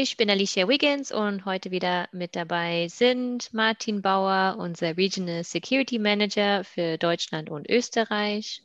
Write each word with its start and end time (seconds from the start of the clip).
Ich 0.00 0.16
bin 0.16 0.30
Alicia 0.30 0.68
Wiggins 0.68 1.10
und 1.10 1.44
heute 1.44 1.72
wieder 1.72 2.08
mit 2.12 2.36
dabei 2.36 2.86
sind 2.86 3.52
Martin 3.52 4.00
Bauer, 4.00 4.54
unser 4.56 4.96
Regional 4.96 5.42
Security 5.42 5.98
Manager 5.98 6.62
für 6.62 6.98
Deutschland 6.98 7.50
und 7.50 7.68
Österreich. 7.68 8.62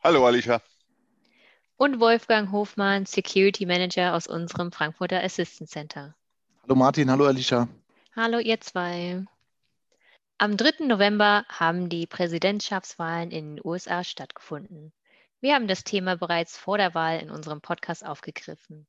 Hallo 0.00 0.24
Alicia. 0.24 0.62
Und 1.76 1.98
Wolfgang 1.98 2.52
Hofmann, 2.52 3.04
Security 3.04 3.66
Manager 3.66 4.14
aus 4.14 4.28
unserem 4.28 4.70
Frankfurter 4.70 5.24
Assistance 5.24 5.72
Center. 5.72 6.14
Hallo 6.62 6.76
Martin, 6.76 7.10
hallo 7.10 7.26
Alicia. 7.26 7.66
Hallo 8.14 8.38
ihr 8.38 8.60
zwei. 8.60 9.24
Am 10.38 10.56
3. 10.56 10.86
November 10.86 11.46
haben 11.48 11.88
die 11.88 12.06
Präsidentschaftswahlen 12.06 13.32
in 13.32 13.56
den 13.56 13.64
USA 13.64 14.04
stattgefunden. 14.04 14.92
Wir 15.40 15.56
haben 15.56 15.66
das 15.66 15.82
Thema 15.82 16.16
bereits 16.16 16.56
vor 16.56 16.78
der 16.78 16.94
Wahl 16.94 17.18
in 17.18 17.28
unserem 17.32 17.60
Podcast 17.60 18.06
aufgegriffen. 18.06 18.86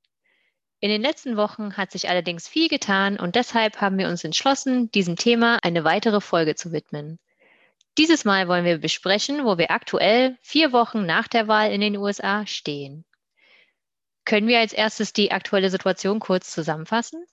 In 0.82 0.90
den 0.90 1.02
letzten 1.02 1.36
Wochen 1.36 1.76
hat 1.76 1.92
sich 1.92 2.08
allerdings 2.08 2.48
viel 2.48 2.70
getan 2.70 3.20
und 3.20 3.36
deshalb 3.36 3.82
haben 3.82 3.98
wir 3.98 4.08
uns 4.08 4.24
entschlossen, 4.24 4.90
diesem 4.92 5.18
Thema 5.18 5.60
eine 5.62 5.84
weitere 5.84 6.22
Folge 6.22 6.56
zu 6.56 6.72
widmen. 6.72 7.20
Dieses 7.98 8.24
Mal 8.24 8.48
wollen 8.48 8.64
wir 8.64 8.78
besprechen, 8.78 9.44
wo 9.44 9.58
wir 9.58 9.72
aktuell 9.72 10.38
vier 10.42 10.72
Wochen 10.72 11.06
nach 11.06 11.28
der 11.28 11.50
Wahl 11.50 11.74
in 11.74 11.82
den 11.82 11.98
USA 11.98 12.48
stehen. 12.48 13.04
Können 14.24 14.48
wir 14.48 14.60
als 14.60 14.72
erstes 14.72 15.12
die 15.12 15.32
aktuelle 15.32 15.70
Situation 15.70 16.20
kurz 16.20 16.52
zusammenfassen? 16.52 17.26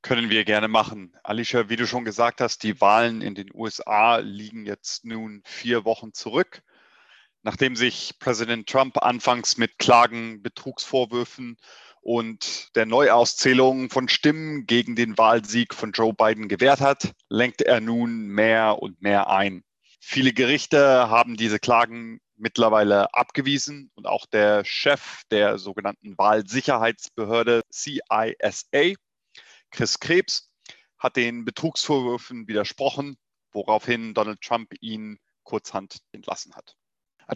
Können 0.00 0.30
wir 0.30 0.44
gerne 0.44 0.66
machen. 0.66 1.14
Alicia, 1.22 1.68
wie 1.68 1.76
du 1.76 1.86
schon 1.86 2.04
gesagt 2.04 2.40
hast, 2.40 2.64
die 2.64 2.80
Wahlen 2.80 3.22
in 3.22 3.36
den 3.36 3.50
USA 3.54 4.16
liegen 4.16 4.66
jetzt 4.66 5.04
nun 5.04 5.42
vier 5.44 5.84
Wochen 5.84 6.12
zurück. 6.12 6.62
Nachdem 7.42 7.76
sich 7.76 8.18
Präsident 8.18 8.68
Trump 8.68 9.00
anfangs 9.00 9.58
mit 9.58 9.78
Klagen, 9.78 10.42
Betrugsvorwürfen 10.42 11.56
und 12.02 12.74
der 12.74 12.84
Neuauszählung 12.84 13.88
von 13.88 14.08
Stimmen 14.08 14.66
gegen 14.66 14.96
den 14.96 15.16
Wahlsieg 15.16 15.72
von 15.72 15.92
Joe 15.92 16.12
Biden 16.12 16.48
gewährt 16.48 16.80
hat, 16.80 17.12
lenkt 17.28 17.62
er 17.62 17.80
nun 17.80 18.26
mehr 18.26 18.82
und 18.82 19.00
mehr 19.00 19.30
ein. 19.30 19.62
Viele 20.00 20.32
Gerichte 20.32 21.08
haben 21.08 21.36
diese 21.36 21.60
Klagen 21.60 22.18
mittlerweile 22.34 23.14
abgewiesen 23.14 23.92
und 23.94 24.08
auch 24.08 24.26
der 24.26 24.64
Chef 24.64 25.22
der 25.30 25.58
sogenannten 25.58 26.18
Wahlsicherheitsbehörde 26.18 27.62
CISA, 27.72 28.32
Chris 29.70 30.00
Krebs, 30.00 30.50
hat 30.98 31.16
den 31.16 31.44
Betrugsvorwürfen 31.44 32.48
widersprochen, 32.48 33.16
woraufhin 33.52 34.12
Donald 34.12 34.40
Trump 34.40 34.72
ihn 34.80 35.18
kurzhand 35.44 35.98
entlassen 36.10 36.54
hat. 36.54 36.76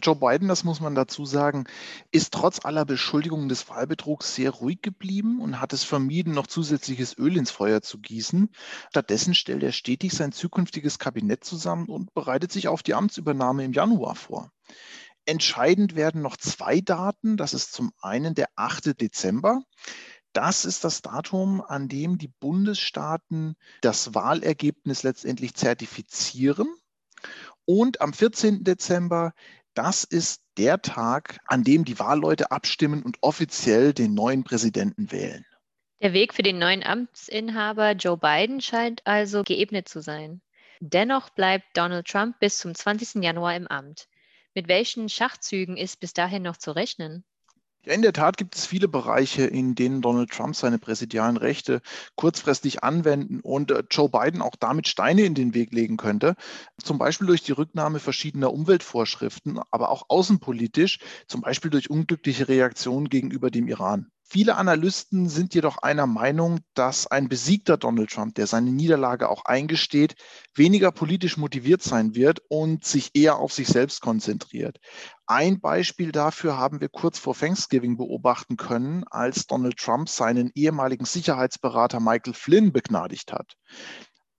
Joe 0.01 0.15
Biden, 0.15 0.47
das 0.47 0.63
muss 0.63 0.79
man 0.79 0.95
dazu 0.95 1.25
sagen, 1.25 1.65
ist 2.11 2.33
trotz 2.33 2.63
aller 2.63 2.85
Beschuldigungen 2.85 3.49
des 3.49 3.69
Wahlbetrugs 3.69 4.35
sehr 4.35 4.51
ruhig 4.51 4.81
geblieben 4.81 5.41
und 5.41 5.59
hat 5.59 5.73
es 5.73 5.83
vermieden, 5.83 6.33
noch 6.33 6.47
zusätzliches 6.47 7.17
Öl 7.17 7.37
ins 7.37 7.51
Feuer 7.51 7.81
zu 7.81 7.99
gießen. 7.99 8.49
Stattdessen 8.89 9.33
stellt 9.33 9.63
er 9.63 9.71
stetig 9.71 10.13
sein 10.13 10.31
zukünftiges 10.31 10.99
Kabinett 10.99 11.43
zusammen 11.43 11.87
und 11.87 12.13
bereitet 12.13 12.51
sich 12.51 12.67
auf 12.67 12.83
die 12.83 12.93
Amtsübernahme 12.93 13.63
im 13.63 13.73
Januar 13.73 14.15
vor. 14.15 14.51
Entscheidend 15.25 15.95
werden 15.95 16.21
noch 16.21 16.37
zwei 16.37 16.79
Daten. 16.79 17.35
Das 17.35 17.53
ist 17.53 17.73
zum 17.73 17.91
einen 18.01 18.33
der 18.33 18.47
8. 18.55 18.99
Dezember. 18.99 19.61
Das 20.31 20.65
ist 20.65 20.83
das 20.83 21.01
Datum, 21.01 21.61
an 21.61 21.87
dem 21.89 22.17
die 22.17 22.27
Bundesstaaten 22.27 23.55
das 23.81 24.13
Wahlergebnis 24.13 25.03
letztendlich 25.03 25.55
zertifizieren. 25.55 26.67
Und 27.65 27.99
am 28.01 28.13
14. 28.13 28.63
Dezember 28.63 29.33
das 29.77 30.03
ist 30.03 30.41
der 30.57 30.81
Tag, 30.81 31.39
an 31.45 31.63
dem 31.63 31.85
die 31.85 31.99
Wahlleute 31.99 32.49
abstimmen 32.49 33.03
und 33.03 33.17
offiziell 33.21 33.93
den 33.93 34.15
neuen 34.15 34.43
Präsidenten 34.43 35.11
wählen. 35.11 35.45
Der 36.01 36.13
Weg 36.13 36.33
für 36.33 36.41
den 36.41 36.57
neuen 36.57 36.83
Amtsinhaber 36.83 37.91
Joe 37.91 38.17
Biden 38.17 38.59
scheint 38.59 39.05
also 39.05 39.43
geebnet 39.43 39.87
zu 39.87 40.01
sein. 40.01 40.41
Dennoch 40.79 41.29
bleibt 41.29 41.65
Donald 41.75 42.07
Trump 42.07 42.39
bis 42.39 42.57
zum 42.57 42.73
20. 42.73 43.23
Januar 43.23 43.55
im 43.55 43.67
Amt. 43.67 44.07
Mit 44.55 44.67
welchen 44.67 45.09
Schachzügen 45.09 45.77
ist 45.77 45.99
bis 45.99 46.13
dahin 46.13 46.43
noch 46.43 46.57
zu 46.57 46.71
rechnen? 46.71 47.23
Ja, 47.87 47.93
in 47.93 48.01
der 48.01 48.11
Tat 48.11 48.35
gibt 48.35 48.55
es 48.55 48.65
viele 48.65 48.87
Bereiche, 48.89 49.43
in 49.45 49.73
denen 49.73 50.01
Donald 50.01 50.29
Trump 50.31 50.55
seine 50.57 50.77
präsidialen 50.77 51.37
Rechte 51.37 51.81
kurzfristig 52.15 52.83
anwenden 52.83 53.39
und 53.39 53.71
äh, 53.71 53.83
Joe 53.89 54.09
Biden 54.09 54.41
auch 54.41 54.55
damit 54.59 54.87
Steine 54.89 55.21
in 55.21 55.35
den 55.35 55.53
Weg 55.53 55.71
legen 55.71 55.95
könnte. 55.95 56.35
Zum 56.83 56.97
Beispiel 56.97 57.27
durch 57.27 57.43
die 57.43 57.53
Rücknahme 57.53 57.99
verschiedener 57.99 58.51
Umweltvorschriften, 58.51 59.59
aber 59.71 59.89
auch 59.89 60.03
außenpolitisch, 60.09 60.99
zum 61.27 61.39
Beispiel 61.41 61.71
durch 61.71 61.89
unglückliche 61.89 62.49
Reaktionen 62.49 63.07
gegenüber 63.07 63.49
dem 63.51 63.67
Iran. 63.69 64.11
Viele 64.29 64.57
Analysten 64.57 65.29
sind 65.29 65.53
jedoch 65.53 65.77
einer 65.77 66.05
Meinung, 66.05 66.59
dass 66.73 67.07
ein 67.07 67.29
besiegter 67.29 67.77
Donald 67.77 68.11
Trump, 68.11 68.35
der 68.35 68.45
seine 68.45 68.71
Niederlage 68.71 69.29
auch 69.29 69.45
eingesteht, 69.45 70.15
weniger 70.53 70.91
politisch 70.91 71.37
motiviert 71.37 71.81
sein 71.81 72.13
wird 72.13 72.41
und 72.49 72.83
sich 72.83 73.11
eher 73.13 73.37
auf 73.37 73.53
sich 73.53 73.69
selbst 73.69 74.01
konzentriert. 74.01 74.79
Ein 75.27 75.61
Beispiel 75.61 76.11
dafür 76.11 76.57
haben 76.57 76.81
wir 76.81 76.89
kurz 76.89 77.19
vor 77.19 77.37
Thanksgiving 77.37 77.95
beobachten 77.95 78.57
können, 78.57 79.05
als 79.09 79.47
Donald 79.47 79.77
Trump 79.77 80.09
seinen 80.09 80.51
ehemaligen 80.55 81.05
Sicherheitsberater 81.05 82.01
Michael 82.01 82.33
Flynn 82.33 82.73
begnadigt 82.73 83.31
hat. 83.31 83.55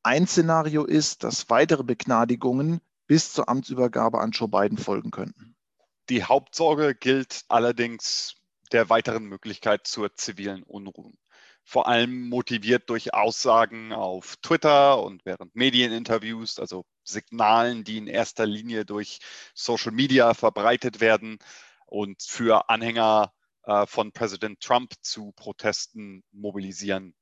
Ein 0.03 0.27
Szenario 0.27 0.85
ist, 0.85 1.25
dass 1.25 1.49
weitere 1.49 1.83
Begnadigungen 1.83 2.81
bis 3.07 3.33
zur 3.33 3.49
Amtsübergabe 3.49 4.21
an 4.21 4.33
Joe 4.33 4.49
Biden 4.49 4.77
folgen 4.77 5.11
könnten. 5.11 5.57
Die 6.11 6.25
Hauptsorge 6.25 6.95
gilt 6.95 7.45
allerdings 7.49 8.38
der 8.69 8.91
weiteren 8.91 9.25
Möglichkeit 9.25 9.87
zur 9.87 10.15
zivilen 10.15 10.63
Unruhe. 10.63 11.13
Vor 11.65 11.87
allem 11.87 12.29
motiviert 12.29 12.89
durch 12.89 13.13
Aussagen 13.13 13.93
auf 13.93 14.37
Twitter 14.37 15.03
und 15.03 15.25
während 15.27 15.55
Medieninterviews, 15.55 16.59
also 16.59 16.87
Signalen, 17.05 17.85
die 17.85 17.99
in 17.99 18.07
erster 18.07 18.47
Linie 18.47 18.85
durch 18.87 19.19
Social 19.55 19.93
Media 19.93 20.33
verbreitet 20.35 21.01
werden 21.01 21.39
und 21.87 22.23
für 22.23 22.71
Anhänger 22.71 23.33
äh, 23.65 23.87
von 23.87 24.13
Präsident 24.13 24.61
Trump 24.61 24.95
zu 25.03 25.33
Protesten 25.33 26.25
mobilisieren. 26.33 27.15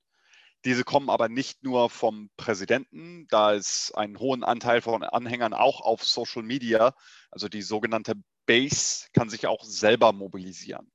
Diese 0.65 0.85
kommen 0.85 1.11
aber 1.11 1.29
nicht 1.29 1.63
nur 1.63 1.91
vom 1.91 2.31
Präsidenten, 2.37 3.27
da 3.29 3.55
es 3.55 3.93
einen 3.95 4.19
hohen 4.19 4.43
Anteil 4.43 4.81
von 4.81 5.05
Anhängern 5.05 5.55
auch 5.55 5.81
auf 5.81 6.05
Social 6.05 6.43
Media, 6.43 6.95
also 7.31 7.49
die 7.49 7.63
sogenannte 7.63 8.15
Base, 8.47 9.07
kann 9.13 9.29
sich 9.29 9.47
auch 9.47 9.65
selber 9.65 10.13
mobilisieren. 10.13 10.91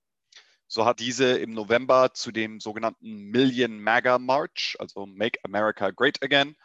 So 0.74 0.86
hat 0.86 1.02
diese 1.02 1.38
im 1.38 1.52
November 1.52 2.14
zu 2.14 2.32
dem 2.32 2.62
sogenannten 2.62 3.26
Million 3.26 3.82
MAGA 3.82 4.20
March, 4.20 4.78
also 4.80 5.06
Make 5.06 5.38
America 5.44 5.92
Great 5.92 6.24
Again, 6.24 6.56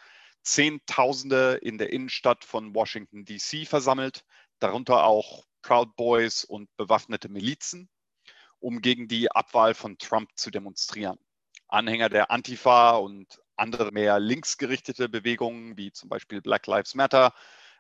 Zehntausende 0.45 1.55
in 1.61 1.77
der 1.77 1.93
Innenstadt 1.93 2.45
von 2.45 2.73
Washington, 2.73 3.25
DC 3.25 3.67
versammelt, 3.67 4.25
darunter 4.61 5.03
auch 5.03 5.45
Proud 5.61 5.97
Boys 5.97 6.45
und 6.45 6.69
bewaffnete 6.77 7.29
Milizen, 7.29 7.89
um 8.61 8.81
gegen 8.81 9.09
die 9.09 9.33
Abwahl 9.33 9.75
von 9.75 9.99
Trump 9.99 10.31
zu 10.37 10.53
demonstrieren. 10.53 11.19
Anhänger 11.67 12.09
der 12.09 12.31
Antifa 12.31 12.99
und 12.99 13.41
andere 13.57 13.91
mehr 13.91 14.21
linksgerichtete 14.21 15.09
Bewegungen, 15.09 15.77
wie 15.77 15.91
zum 15.91 16.09
Beispiel 16.09 16.41
Black 16.41 16.69
Lives 16.69 16.95
Matter, 16.95 17.35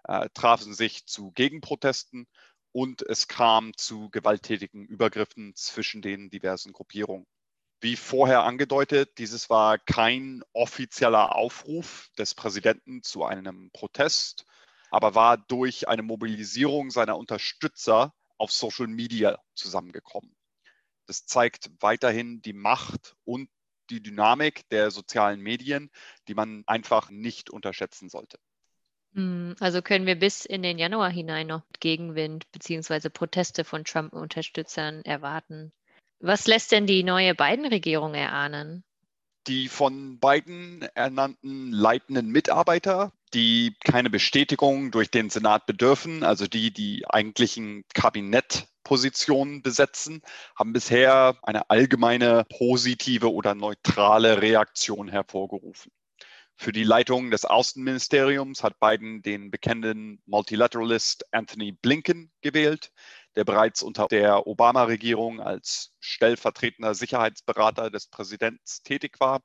äh, 0.09 0.29
trafen 0.35 0.75
sich 0.75 1.06
zu 1.06 1.31
Gegenprotesten 1.31 2.27
und 2.76 3.00
es 3.00 3.26
kam 3.26 3.75
zu 3.78 4.11
gewalttätigen 4.11 4.84
Übergriffen 4.84 5.55
zwischen 5.55 6.02
den 6.02 6.28
diversen 6.28 6.75
Gruppierungen. 6.75 7.25
Wie 7.81 7.96
vorher 7.96 8.43
angedeutet, 8.43 9.17
dieses 9.17 9.49
war 9.49 9.78
kein 9.78 10.43
offizieller 10.52 11.34
Aufruf 11.34 12.11
des 12.19 12.34
Präsidenten 12.34 13.02
zu 13.02 13.25
einem 13.25 13.70
Protest, 13.73 14.44
aber 14.90 15.14
war 15.14 15.38
durch 15.38 15.88
eine 15.88 16.02
Mobilisierung 16.02 16.90
seiner 16.90 17.17
Unterstützer 17.17 18.12
auf 18.37 18.52
Social 18.52 18.88
Media 18.88 19.43
zusammengekommen. 19.55 20.37
Das 21.06 21.25
zeigt 21.25 21.70
weiterhin 21.81 22.43
die 22.43 22.52
Macht 22.52 23.17
und 23.25 23.49
die 23.88 24.02
Dynamik 24.02 24.69
der 24.69 24.90
sozialen 24.90 25.40
Medien, 25.40 25.90
die 26.28 26.34
man 26.34 26.62
einfach 26.67 27.08
nicht 27.08 27.49
unterschätzen 27.49 28.11
sollte. 28.11 28.38
Hm, 29.17 29.57
also 29.61 29.81
können 29.81 30.07
wir 30.07 30.19
bis 30.19 30.45
in 30.45 30.63
den 30.63 30.79
Januar 30.79 31.11
hinein 31.11 31.47
noch 31.47 31.63
Gegenwind 31.81 32.45
bzw. 32.53 33.09
Proteste 33.09 33.65
von 33.65 33.85
Trump-Unterstützern 33.85 35.01
erwarten. 35.07 35.73
Was 36.21 36.47
lässt 36.47 36.71
denn 36.71 36.87
die 36.87 37.03
neue 37.03 37.35
Biden-Regierung 37.35 38.15
erahnen? 38.15 38.85
Die 39.47 39.69
von 39.69 40.19
beiden 40.19 40.83
ernannten 40.95 41.73
leitenden 41.73 42.29
Mitarbeiter, 42.29 43.13
die 43.33 43.75
keine 43.85 44.11
Bestätigung 44.11 44.91
durch 44.91 45.11
den 45.11 45.31
Senat 45.31 45.65
bedürfen, 45.65 46.23
also 46.23 46.47
die 46.47 46.73
die 46.73 47.09
eigentlichen 47.09 47.85
Kabinettpositionen 47.95 49.62
besetzen, 49.62 50.21
haben 50.57 50.73
bisher 50.75 51.39
eine 51.43 51.71
allgemeine 51.71 52.45
positive 52.59 53.33
oder 53.33 53.55
neutrale 53.55 54.43
Reaktion 54.43 55.09
hervorgerufen. 55.09 55.91
Für 56.58 56.73
die 56.73 56.85
Leitung 56.85 57.31
des 57.31 57.44
Außenministeriums 57.44 58.62
hat 58.62 58.81
Biden 58.81 59.20
den 59.20 59.50
bekannten 59.50 60.23
Multilateralist 60.25 61.26
Anthony 61.31 61.73
Blinken 61.73 62.32
gewählt, 62.41 62.93
der 63.37 63.44
bereits 63.44 63.82
unter 63.82 64.06
der 64.08 64.47
Obama-Regierung 64.47 65.41
als 65.41 65.93
stellvertretender 66.00 66.94
Sicherheitsberater 66.94 67.91
des 67.91 68.08
Präsidenten 68.08 68.64
tätig 68.85 69.20
war. 69.20 69.43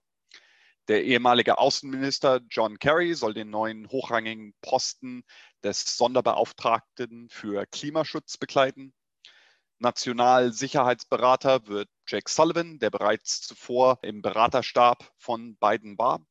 Der 0.87 1.03
ehemalige 1.03 1.57
Außenminister 1.57 2.39
John 2.49 2.79
Kerry 2.79 3.13
soll 3.13 3.33
den 3.33 3.49
neuen 3.49 3.89
hochrangigen 3.89 4.53
Posten 4.61 5.23
des 5.63 5.97
Sonderbeauftragten 5.97 7.29
für 7.29 7.65
Klimaschutz 7.67 8.37
bekleiden. 8.37 8.93
Nationalsicherheitsberater 9.79 11.67
wird 11.67 11.89
Jake 12.07 12.31
Sullivan, 12.31 12.79
der 12.79 12.89
bereits 12.89 13.41
zuvor 13.41 13.99
im 14.01 14.21
Beraterstab 14.21 15.11
von 15.17 15.57
Biden 15.57 15.97
war. 15.97 16.25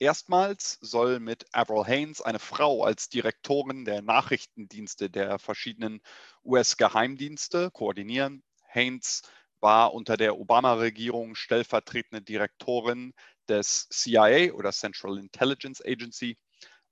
Erstmals 0.00 0.78
soll 0.80 1.20
mit 1.20 1.46
Avril 1.52 1.86
Haines 1.86 2.20
eine 2.20 2.40
Frau 2.40 2.82
als 2.82 3.08
Direktorin 3.08 3.84
der 3.84 4.02
Nachrichtendienste 4.02 5.08
der 5.08 5.38
verschiedenen 5.38 6.00
US-Geheimdienste 6.44 7.70
koordinieren. 7.70 8.42
Haines 8.72 9.22
war 9.60 9.94
unter 9.94 10.16
der 10.16 10.38
Obama-Regierung 10.38 11.36
stellvertretende 11.36 12.22
Direktorin 12.22 13.14
des 13.48 13.88
CIA 13.88 14.52
oder 14.52 14.72
Central 14.72 15.16
Intelligence 15.16 15.80
Agency 15.84 16.36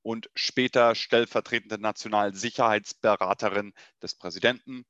und 0.03 0.31
später 0.35 0.95
stellvertretende 0.95 1.79
Nationalsicherheitsberaterin 1.79 3.73
des 4.01 4.15
Präsidenten. 4.15 4.85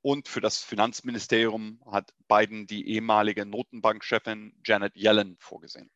Und 0.00 0.28
für 0.28 0.40
das 0.40 0.62
Finanzministerium 0.62 1.82
hat 1.90 2.14
Biden 2.28 2.68
die 2.68 2.88
ehemalige 2.88 3.44
Notenbankchefin 3.46 4.54
Janet 4.64 4.94
Yellen 4.96 5.36
vorgesehen. 5.40 5.90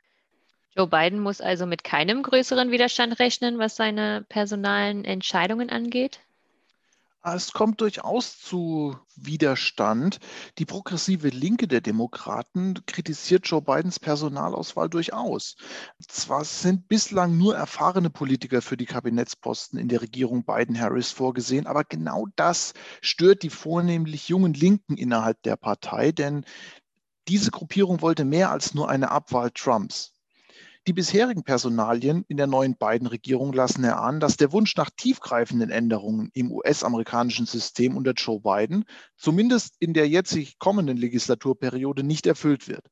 Joe 0.75 0.87
Biden 0.87 1.21
muss 1.21 1.41
also 1.41 1.67
mit 1.67 1.85
keinem 1.85 2.23
größeren 2.23 2.71
Widerstand 2.71 3.19
rechnen, 3.19 3.59
was 3.59 3.77
seine 3.77 4.25
personalen 4.29 5.05
Entscheidungen 5.05 5.69
angeht? 5.69 6.21
Es 7.25 7.53
kommt 7.53 7.81
durchaus 7.81 8.41
zu 8.41 8.99
Widerstand. 9.15 10.19
Die 10.59 10.65
progressive 10.65 11.29
Linke 11.29 11.69
der 11.69 11.81
Demokraten 11.81 12.85
kritisiert 12.87 13.47
Joe 13.47 13.63
Bidens 13.63 14.01
Personalauswahl 14.01 14.89
durchaus. 14.89 15.55
Zwar 16.09 16.45
sind 16.45 16.89
bislang 16.89 17.39
nur 17.39 17.55
erfahrene 17.55 18.11
Politiker 18.11 18.61
für 18.61 18.77
die 18.77 18.87
Kabinettsposten 18.87 19.79
in 19.79 19.87
der 19.87 20.03
Regierung 20.03 20.45
Biden-Harris 20.45 21.13
vorgesehen, 21.13 21.69
aber 21.69 21.85
genau 21.85 22.27
das 22.35 22.73
stört 23.03 23.45
die 23.45 23.51
vornehmlich 23.51 24.29
jungen 24.29 24.55
Linken 24.55 24.97
innerhalb 24.97 25.41
der 25.43 25.57
Partei, 25.57 26.11
denn 26.11 26.45
diese 27.29 27.53
Gruppierung 27.53 28.01
wollte 28.01 28.25
mehr 28.25 28.51
als 28.51 28.75
nur 28.75 28.89
eine 28.89 29.13
Abwahl 29.13 29.53
Trumps. 29.53 30.12
Die 30.89 30.93
bisherigen 30.93 31.45
Personalien 31.45 32.25
in 32.27 32.37
der 32.37 32.49
neuen 32.49 32.77
Biden-Regierung 32.77 33.53
lassen 33.53 33.85
erahnen, 33.85 34.19
dass 34.19 34.37
der 34.37 34.51
Wunsch 34.51 34.75
nach 34.75 34.91
tiefgreifenden 34.91 35.71
Änderungen 35.71 36.31
im 36.35 36.51
US-amerikanischen 36.51 37.47
System 37.47 37.97
unter 37.97 38.15
Joe 38.15 38.41
Biden 38.41 38.85
zumindest 39.17 39.77
in 39.79 39.95
der 39.95 40.09
jetzig 40.09 40.59
kommenden 40.59 40.97
Legislaturperiode 40.97 42.03
nicht 42.03 42.27
erfüllt 42.27 42.67
wird. 42.67 42.85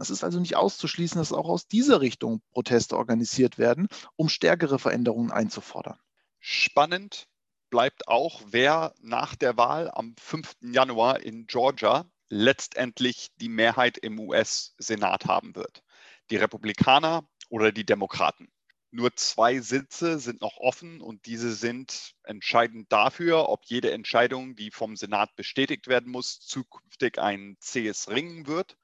Es 0.00 0.10
ist 0.10 0.24
also 0.24 0.40
nicht 0.40 0.56
auszuschließen, 0.56 1.20
dass 1.20 1.32
auch 1.32 1.48
aus 1.48 1.68
dieser 1.68 2.00
Richtung 2.00 2.42
Proteste 2.50 2.96
organisiert 2.96 3.56
werden, 3.56 3.86
um 4.16 4.28
stärkere 4.28 4.80
Veränderungen 4.80 5.30
einzufordern. 5.30 6.00
Spannend 6.40 7.28
bleibt 7.70 8.08
auch, 8.08 8.42
wer 8.50 8.94
nach 9.00 9.36
der 9.36 9.56
Wahl 9.56 9.92
am 9.92 10.16
5. 10.20 10.56
Januar 10.72 11.20
in 11.20 11.46
Georgia 11.46 12.04
letztendlich 12.30 13.28
die 13.36 13.48
Mehrheit 13.48 13.96
im 13.96 14.18
US-Senat 14.18 15.26
haben 15.26 15.54
wird 15.54 15.84
die 16.30 16.36
Republikaner 16.36 17.28
oder 17.48 17.72
die 17.72 17.84
Demokraten. 17.84 18.48
Nur 18.90 19.14
zwei 19.16 19.60
Sitze 19.60 20.18
sind 20.18 20.40
noch 20.40 20.56
offen 20.56 21.02
und 21.02 21.26
diese 21.26 21.52
sind 21.52 22.14
entscheidend 22.24 22.90
dafür, 22.90 23.50
ob 23.50 23.66
jede 23.66 23.90
Entscheidung, 23.90 24.56
die 24.56 24.70
vom 24.70 24.96
Senat 24.96 25.36
bestätigt 25.36 25.88
werden 25.88 26.10
muss, 26.10 26.40
zukünftig 26.40 27.18
ein 27.18 27.56
zähes 27.60 28.08
Ringen 28.08 28.46
wird 28.46 28.78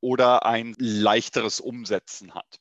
oder 0.00 0.46
ein 0.46 0.74
leichteres 0.78 1.60
Umsetzen 1.60 2.34
hat. 2.34 2.60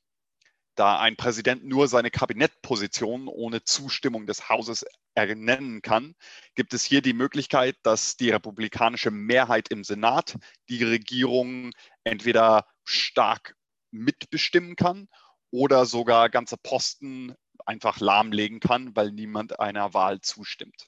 Da 0.75 1.00
ein 1.00 1.16
Präsident 1.16 1.66
nur 1.66 1.88
seine 1.88 2.12
Kabinettposition 2.12 3.27
ohne 3.27 3.63
Zustimmung 3.63 4.25
des 4.25 4.50
Hauses 4.50 4.86
ernennen 5.16 5.81
kann, 5.81 6.16
gibt 6.56 6.74
es 6.74 6.84
hier 6.84 7.01
die 7.01 7.13
Möglichkeit, 7.13 7.77
dass 7.84 8.18
die 8.18 8.31
republikanische 8.31 9.12
Mehrheit 9.12 9.69
im 9.69 9.84
Senat 9.84 10.38
die 10.69 10.84
Regierung 10.84 11.72
entweder 12.04 12.66
stark 12.84 13.56
mitbestimmen 13.92 14.76
kann 14.76 15.08
oder 15.52 15.86
sogar 15.86 16.30
ganze 16.30 16.58
Posten 16.58 17.36
einfach 17.66 18.00
lahmlegen 18.00 18.60
kann, 18.60 18.96
weil 18.96 19.12
niemand 19.12 19.60
einer 19.60 19.94
Wahl 19.94 20.22
zustimmt. 20.22 20.88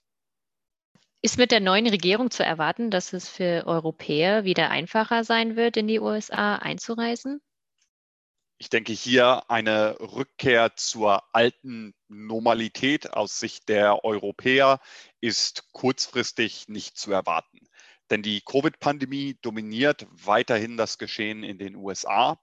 Ist 1.21 1.37
mit 1.37 1.51
der 1.51 1.61
neuen 1.61 1.87
Regierung 1.87 2.31
zu 2.31 2.43
erwarten, 2.43 2.91
dass 2.91 3.13
es 3.13 3.29
für 3.29 3.65
Europäer 3.65 4.43
wieder 4.43 4.69
einfacher 4.69 5.23
sein 5.23 5.55
wird, 5.55 5.77
in 5.77 5.87
die 5.87 5.99
USA 5.99 6.55
einzureisen? 6.55 7.41
Ich 8.57 8.69
denke 8.69 8.93
hier 8.93 9.49
eine 9.49 9.99
Rückkehr 9.99 10.75
zur 10.75 11.23
alten 11.33 11.93
Normalität 12.07 13.13
aus 13.13 13.39
Sicht 13.39 13.67
der 13.67 14.03
Europäer 14.03 14.79
ist 15.21 15.71
kurzfristig 15.71 16.67
nicht 16.67 16.97
zu 16.97 17.11
erwarten. 17.11 17.59
Denn 18.09 18.21
die 18.21 18.41
Covid-Pandemie 18.41 19.37
dominiert 19.41 20.07
weiterhin 20.11 20.77
das 20.77 20.97
Geschehen 20.97 21.43
in 21.43 21.57
den 21.57 21.75
USA. 21.75 22.39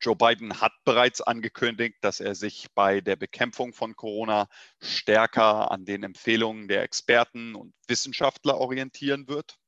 Joe 0.00 0.14
Biden 0.14 0.60
hat 0.60 0.72
bereits 0.84 1.20
angekündigt, 1.20 1.96
dass 2.02 2.20
er 2.20 2.34
sich 2.34 2.66
bei 2.74 3.00
der 3.00 3.16
Bekämpfung 3.16 3.72
von 3.72 3.96
Corona 3.96 4.48
stärker 4.80 5.70
an 5.70 5.84
den 5.84 6.02
Empfehlungen 6.02 6.68
der 6.68 6.82
Experten 6.82 7.54
und 7.54 7.74
Wissenschaftler 7.88 8.58
orientieren 8.58 9.26
wird. 9.28 9.58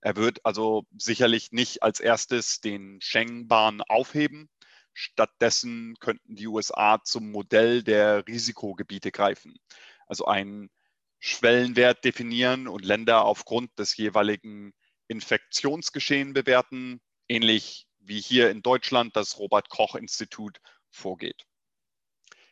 Er 0.00 0.16
wird 0.16 0.44
also 0.44 0.84
sicherlich 0.96 1.52
nicht 1.52 1.82
als 1.82 2.00
erstes 2.00 2.60
den 2.60 3.00
Schengen-Bahn 3.00 3.80
aufheben. 3.82 4.48
Stattdessen 4.92 5.94
könnten 6.00 6.36
die 6.36 6.46
USA 6.46 7.02
zum 7.02 7.30
Modell 7.30 7.82
der 7.82 8.26
Risikogebiete 8.26 9.10
greifen, 9.10 9.58
also 10.06 10.26
einen 10.26 10.70
Schwellenwert 11.18 12.04
definieren 12.04 12.68
und 12.68 12.84
Länder 12.84 13.24
aufgrund 13.24 13.78
des 13.78 13.96
jeweiligen 13.96 14.72
Infektionsgeschehen 15.08 16.34
bewerten, 16.34 17.00
ähnlich 17.28 17.85
wie 18.06 18.20
hier 18.20 18.50
in 18.50 18.62
Deutschland 18.62 19.16
das 19.16 19.38
Robert 19.38 19.68
Koch 19.68 19.94
Institut 19.94 20.60
vorgeht. 20.90 21.46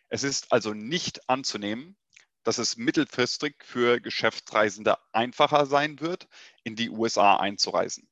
Es 0.08 0.22
ist 0.22 0.52
also 0.52 0.74
nicht 0.74 1.28
anzunehmen, 1.28 1.96
dass 2.42 2.58
es 2.58 2.76
mittelfristig 2.76 3.56
für 3.64 4.00
Geschäftsreisende 4.00 4.98
einfacher 5.12 5.66
sein 5.66 6.00
wird, 6.00 6.28
in 6.62 6.76
die 6.76 6.90
USA 6.90 7.36
einzureisen. 7.36 8.08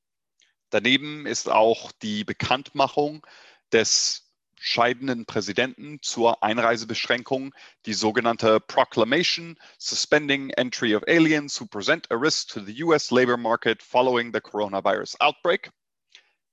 Daneben 0.70 1.26
ist 1.26 1.50
auch 1.50 1.92
die 1.92 2.25
Bekanntmachung 2.25 3.26
des 3.72 4.32
scheidenden 4.58 5.26
Präsidenten 5.26 6.00
zur 6.02 6.42
Einreisebeschränkung, 6.42 7.52
die 7.84 7.94
sogenannte 7.94 8.61
Proclamation 8.61 9.58
Suspending 9.76 10.50
Entry 10.50 10.94
of 10.94 11.02
Aliens 11.08 11.61
who 11.61 11.66
present 11.66 12.11
a 12.11 12.14
risk 12.14 12.49
to 12.49 12.61
the 12.61 12.82
US 12.84 13.11
labor 13.11 13.37
market 13.37 13.82
following 13.82 14.32
the 14.32 14.40
coronavirus 14.40 15.16
outbreak, 15.20 15.70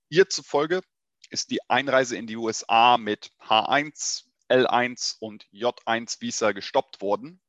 Ihr 0.09 0.27
zufolge 0.27 0.81
ist 1.29 1.51
die 1.51 1.59
Einreise 1.69 2.17
in 2.17 2.25
die 2.25 2.35
USA 2.35 2.97
mit 2.97 3.31
H1, 3.39 4.23
L1 4.49 5.17
und 5.19 5.45
J1 5.53 6.19
Visa 6.19 6.51
gestoppt 6.51 6.99
worden. 7.01 7.39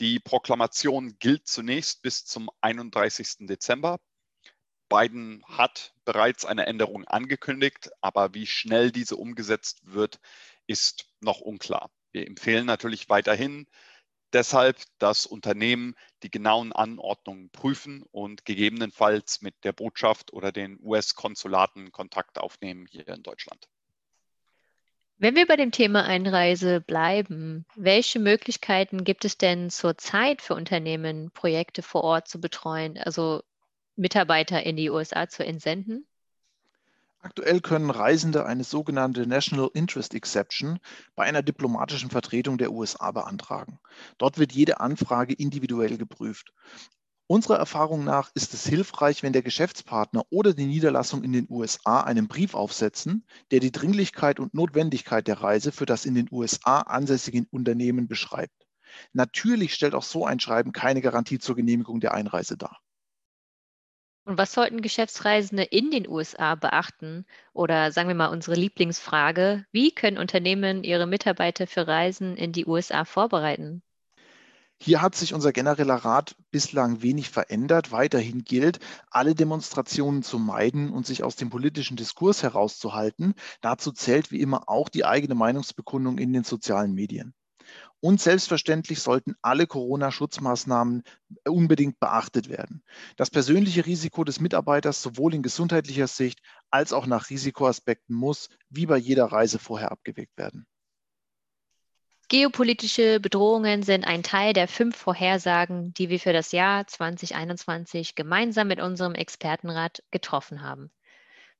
Die 0.00 0.18
Proklamation 0.18 1.18
gilt 1.18 1.46
zunächst 1.46 2.00
bis 2.00 2.24
zum 2.24 2.48
31. 2.62 3.46
Dezember. 3.46 4.00
Biden 4.88 5.44
hat 5.46 5.94
bereits 6.06 6.46
eine 6.46 6.64
Änderung 6.64 7.04
angekündigt, 7.04 7.90
aber 8.00 8.32
wie 8.32 8.46
schnell 8.46 8.90
diese 8.90 9.16
umgesetzt 9.16 9.80
wird, 9.84 10.20
ist 10.66 11.06
noch 11.20 11.40
unklar. 11.42 11.90
Wir 12.12 12.26
empfehlen 12.26 12.64
natürlich 12.64 13.10
weiterhin, 13.10 13.66
deshalb, 14.32 14.78
dass 14.98 15.26
Unternehmen 15.26 15.94
die 16.22 16.30
genauen 16.30 16.72
Anordnungen 16.72 17.50
prüfen 17.50 18.02
und 18.10 18.44
gegebenenfalls 18.44 19.42
mit 19.42 19.54
der 19.64 19.72
Botschaft 19.72 20.32
oder 20.32 20.52
den 20.52 20.78
US-Konsulaten 20.82 21.92
Kontakt 21.92 22.38
aufnehmen 22.38 22.86
hier 22.86 23.08
in 23.08 23.22
Deutschland. 23.22 23.68
Wenn 25.18 25.36
wir 25.36 25.46
bei 25.46 25.56
dem 25.56 25.70
Thema 25.70 26.04
Einreise 26.04 26.80
bleiben, 26.80 27.66
welche 27.76 28.18
Möglichkeiten 28.18 29.04
gibt 29.04 29.26
es 29.26 29.36
denn 29.36 29.68
zurzeit 29.68 30.40
für 30.40 30.54
Unternehmen, 30.54 31.30
Projekte 31.32 31.82
vor 31.82 32.04
Ort 32.04 32.26
zu 32.26 32.40
betreuen, 32.40 32.96
also 32.96 33.42
Mitarbeiter 33.96 34.62
in 34.62 34.76
die 34.76 34.88
USA 34.88 35.28
zu 35.28 35.44
entsenden? 35.44 36.06
Aktuell 37.22 37.60
können 37.60 37.90
Reisende 37.90 38.46
eine 38.46 38.64
sogenannte 38.64 39.26
National 39.26 39.70
Interest 39.74 40.14
Exception 40.14 40.78
bei 41.14 41.24
einer 41.24 41.42
diplomatischen 41.42 42.08
Vertretung 42.08 42.56
der 42.56 42.72
USA 42.72 43.10
beantragen. 43.10 43.78
Dort 44.16 44.38
wird 44.38 44.52
jede 44.52 44.80
Anfrage 44.80 45.34
individuell 45.34 45.98
geprüft. 45.98 46.54
Unserer 47.26 47.58
Erfahrung 47.58 48.04
nach 48.04 48.30
ist 48.34 48.54
es 48.54 48.66
hilfreich, 48.66 49.22
wenn 49.22 49.34
der 49.34 49.42
Geschäftspartner 49.42 50.24
oder 50.30 50.54
die 50.54 50.64
Niederlassung 50.64 51.22
in 51.22 51.32
den 51.32 51.46
USA 51.50 52.00
einen 52.00 52.26
Brief 52.26 52.54
aufsetzen, 52.54 53.26
der 53.50 53.60
die 53.60 53.70
Dringlichkeit 53.70 54.40
und 54.40 54.54
Notwendigkeit 54.54 55.26
der 55.28 55.42
Reise 55.42 55.72
für 55.72 55.86
das 55.86 56.06
in 56.06 56.14
den 56.14 56.28
USA 56.32 56.80
ansässige 56.80 57.46
Unternehmen 57.50 58.08
beschreibt. 58.08 58.66
Natürlich 59.12 59.74
stellt 59.74 59.94
auch 59.94 60.02
so 60.02 60.24
ein 60.24 60.40
Schreiben 60.40 60.72
keine 60.72 61.02
Garantie 61.02 61.38
zur 61.38 61.54
Genehmigung 61.54 62.00
der 62.00 62.14
Einreise 62.14 62.56
dar. 62.56 62.80
Und 64.24 64.38
was 64.38 64.52
sollten 64.52 64.82
Geschäftsreisende 64.82 65.64
in 65.64 65.90
den 65.90 66.08
USA 66.08 66.54
beachten? 66.54 67.26
Oder 67.52 67.90
sagen 67.92 68.08
wir 68.08 68.14
mal 68.14 68.28
unsere 68.28 68.56
Lieblingsfrage, 68.56 69.66
wie 69.72 69.92
können 69.92 70.18
Unternehmen 70.18 70.84
ihre 70.84 71.06
Mitarbeiter 71.06 71.66
für 71.66 71.86
Reisen 71.86 72.36
in 72.36 72.52
die 72.52 72.66
USA 72.66 73.04
vorbereiten? 73.04 73.82
Hier 74.82 75.02
hat 75.02 75.14
sich 75.14 75.34
unser 75.34 75.52
genereller 75.52 75.96
Rat 75.96 76.36
bislang 76.50 77.02
wenig 77.02 77.28
verändert. 77.28 77.92
Weiterhin 77.92 78.44
gilt, 78.44 78.78
alle 79.10 79.34
Demonstrationen 79.34 80.22
zu 80.22 80.38
meiden 80.38 80.90
und 80.90 81.06
sich 81.06 81.22
aus 81.22 81.36
dem 81.36 81.50
politischen 81.50 81.98
Diskurs 81.98 82.42
herauszuhalten. 82.42 83.34
Dazu 83.60 83.92
zählt 83.92 84.30
wie 84.30 84.40
immer 84.40 84.70
auch 84.70 84.88
die 84.88 85.04
eigene 85.04 85.34
Meinungsbekundung 85.34 86.16
in 86.16 86.32
den 86.32 86.44
sozialen 86.44 86.94
Medien. 86.94 87.34
Und 88.00 88.20
selbstverständlich 88.20 89.00
sollten 89.00 89.34
alle 89.42 89.66
Corona-Schutzmaßnahmen 89.66 91.02
unbedingt 91.46 92.00
beachtet 92.00 92.48
werden. 92.48 92.82
Das 93.16 93.30
persönliche 93.30 93.84
Risiko 93.84 94.24
des 94.24 94.40
Mitarbeiters 94.40 95.02
sowohl 95.02 95.34
in 95.34 95.42
gesundheitlicher 95.42 96.06
Sicht 96.06 96.40
als 96.70 96.92
auch 96.92 97.06
nach 97.06 97.28
Risikoaspekten 97.28 98.16
muss, 98.16 98.48
wie 98.70 98.86
bei 98.86 98.96
jeder 98.96 99.26
Reise 99.26 99.58
vorher 99.58 99.92
abgewegt 99.92 100.36
werden. 100.38 100.66
Geopolitische 102.30 103.18
Bedrohungen 103.18 103.82
sind 103.82 104.06
ein 104.06 104.22
Teil 104.22 104.52
der 104.52 104.68
fünf 104.68 104.96
Vorhersagen, 104.96 105.92
die 105.94 106.10
wir 106.10 106.20
für 106.20 106.32
das 106.32 106.52
Jahr 106.52 106.86
2021 106.86 108.14
gemeinsam 108.14 108.68
mit 108.68 108.80
unserem 108.80 109.16
Expertenrat 109.16 110.04
getroffen 110.12 110.62
haben. 110.62 110.92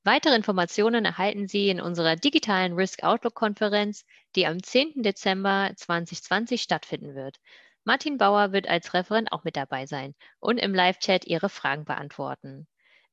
Weitere 0.03 0.35
Informationen 0.35 1.05
erhalten 1.05 1.47
Sie 1.47 1.69
in 1.69 1.79
unserer 1.79 2.15
digitalen 2.15 2.73
Risk 2.73 3.03
Outlook 3.03 3.35
Konferenz, 3.35 4.03
die 4.35 4.47
am 4.47 4.63
10. 4.63 5.03
Dezember 5.03 5.71
2020 5.75 6.63
stattfinden 6.63 7.13
wird. 7.13 7.37
Martin 7.83 8.17
Bauer 8.17 8.51
wird 8.51 8.67
als 8.67 8.95
Referent 8.95 9.31
auch 9.31 9.43
mit 9.43 9.55
dabei 9.55 9.85
sein 9.85 10.15
und 10.39 10.57
im 10.57 10.73
Live-Chat 10.73 11.27
Ihre 11.27 11.49
Fragen 11.49 11.85
beantworten. 11.85 12.65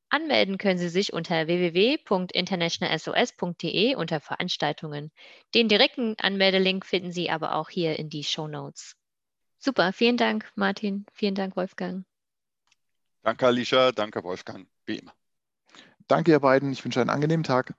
Anmelden 0.09 0.57
können 0.57 0.79
Sie 0.79 0.89
sich 0.89 1.13
unter 1.13 1.45
www.internationalsos.de 1.45 3.93
unter 3.93 4.19
Veranstaltungen. 4.19 5.11
Den 5.53 5.67
direkten 5.67 6.15
Anmeldelink 6.19 6.87
finden 6.87 7.11
Sie 7.11 7.29
aber 7.29 7.53
auch 7.53 7.69
hier 7.69 7.99
in 7.99 8.09
die 8.09 8.23
Show 8.23 8.47
Notes. 8.47 8.95
Super, 9.59 9.93
vielen 9.93 10.17
Dank, 10.17 10.51
Martin. 10.55 11.05
Vielen 11.13 11.35
Dank, 11.35 11.55
Wolfgang. 11.55 12.03
Danke, 13.21 13.45
Alicia. 13.45 13.91
Danke, 13.91 14.23
Wolfgang. 14.23 14.67
Wie 14.87 14.97
immer. 14.97 15.13
Danke, 16.09 16.31
ihr 16.31 16.39
beiden. 16.39 16.71
Ich 16.71 16.83
wünsche 16.83 16.99
einen 17.01 17.11
angenehmen 17.11 17.43
Tag. 17.43 17.75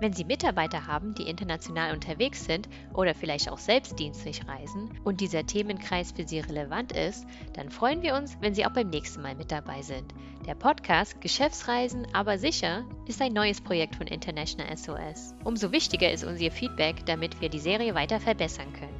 Wenn 0.00 0.12
Sie 0.12 0.24
Mitarbeiter 0.24 0.86
haben, 0.86 1.14
die 1.14 1.28
international 1.28 1.94
unterwegs 1.94 2.44
sind 2.44 2.68
oder 2.92 3.14
vielleicht 3.14 3.50
auch 3.50 3.58
selbst 3.58 3.98
dienstlich 3.98 4.46
reisen 4.46 4.90
und 5.02 5.20
dieser 5.20 5.46
Themenkreis 5.46 6.12
für 6.12 6.26
Sie 6.26 6.40
relevant 6.40 6.92
ist, 6.92 7.26
dann 7.54 7.70
freuen 7.70 8.02
wir 8.02 8.14
uns, 8.14 8.36
wenn 8.40 8.54
Sie 8.54 8.66
auch 8.66 8.72
beim 8.72 8.90
nächsten 8.90 9.22
Mal 9.22 9.34
mit 9.34 9.50
dabei 9.50 9.82
sind. 9.82 10.14
Der 10.46 10.54
Podcast 10.54 11.20
Geschäftsreisen 11.20 12.06
aber 12.12 12.38
sicher 12.38 12.84
ist 13.06 13.20
ein 13.22 13.32
neues 13.32 13.60
Projekt 13.60 13.96
von 13.96 14.06
International 14.06 14.76
SOS. 14.76 15.34
Umso 15.42 15.72
wichtiger 15.72 16.12
ist 16.12 16.24
uns 16.24 16.40
Ihr 16.40 16.52
Feedback, 16.52 17.06
damit 17.06 17.40
wir 17.40 17.48
die 17.48 17.60
Serie 17.60 17.94
weiter 17.94 18.20
verbessern 18.20 18.72
können. 18.74 18.93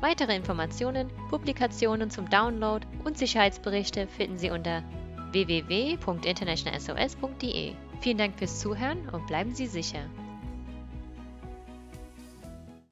Weitere 0.00 0.36
Informationen, 0.36 1.10
Publikationen 1.30 2.10
zum 2.10 2.28
Download 2.28 2.86
und 3.04 3.16
Sicherheitsberichte 3.16 4.06
finden 4.06 4.36
Sie 4.38 4.50
unter 4.50 4.82
www.internationalsos.de. 5.32 7.72
Vielen 8.00 8.18
Dank 8.18 8.38
fürs 8.38 8.60
Zuhören 8.60 9.08
und 9.08 9.26
bleiben 9.26 9.54
Sie 9.54 9.66
sicher. 9.66 10.04